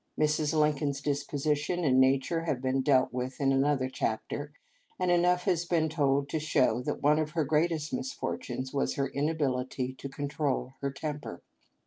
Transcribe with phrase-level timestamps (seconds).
[0.19, 0.59] Mrs.
[0.59, 4.51] Lincoln's disposition and nature have been dwelt upon in another chapter,
[4.97, 9.09] and enough has been told to show that one of her greatest misfortunes was her
[9.09, 11.43] inability to control her temper.